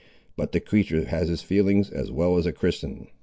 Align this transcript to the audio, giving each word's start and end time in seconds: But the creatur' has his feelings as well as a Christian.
But 0.35 0.51
the 0.51 0.59
creatur' 0.59 1.05
has 1.09 1.29
his 1.29 1.43
feelings 1.43 1.91
as 1.91 2.11
well 2.11 2.35
as 2.37 2.47
a 2.47 2.51
Christian. 2.53 3.05